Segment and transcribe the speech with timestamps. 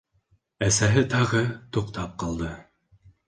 [0.67, 1.43] Әсәһе тағы
[1.77, 2.51] туҡтап ҡалды.